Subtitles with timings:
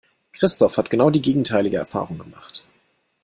[0.33, 2.65] Christoph hat genau die gegenteilige Erfahrung gemacht.